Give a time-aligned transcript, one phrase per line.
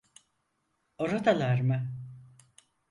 [0.97, 1.91] Oradalar mı?